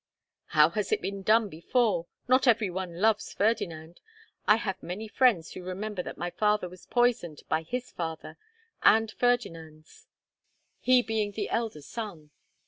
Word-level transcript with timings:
"How 0.57 0.71
has 0.71 0.91
it 0.91 0.99
been 0.99 1.21
done 1.21 1.47
before? 1.47 2.07
Not 2.27 2.47
every 2.47 2.71
one 2.71 2.99
loves 3.01 3.33
Ferdinand. 3.35 3.99
I 4.47 4.55
have 4.55 4.81
many 4.81 5.07
friends 5.07 5.51
who 5.51 5.61
remember 5.61 6.01
that 6.01 6.17
my 6.17 6.31
father 6.31 6.67
was 6.67 6.87
poisoned 6.87 7.43
by 7.47 7.61
his 7.61 7.91
father 7.91 8.35
and 8.81 9.11
Ferdinand's, 9.11 10.07
he 10.79 11.03
being 11.03 11.33
the 11.33 11.51
elder 11.51 11.83
son. 11.83 12.31